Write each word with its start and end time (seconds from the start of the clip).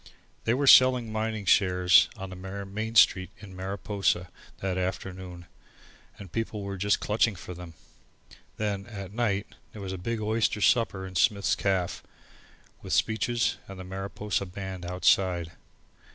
They 0.45 0.55
were 0.55 0.65
selling 0.65 1.11
mining 1.11 1.45
shares 1.45 2.09
on 2.17 2.31
the 2.31 2.35
Main 2.35 2.95
Street 2.95 3.29
in 3.37 3.55
Mariposa 3.55 4.31
that 4.57 4.75
afternoon 4.75 5.45
and 6.17 6.31
people 6.31 6.63
were 6.63 6.75
just 6.75 6.99
clutching 6.99 7.35
for 7.35 7.53
them. 7.53 7.75
Then 8.57 8.87
at 8.87 9.13
night 9.13 9.53
there 9.73 9.81
was 9.83 9.93
a 9.93 9.99
big 9.99 10.19
oyster 10.19 10.59
supper 10.59 11.05
in 11.05 11.13
Smith's 11.13 11.53
caff, 11.53 12.01
with 12.81 12.93
speeches, 12.93 13.57
and 13.67 13.79
the 13.79 13.83
Mariposa 13.83 14.47
band 14.47 14.87
outside. 14.87 15.51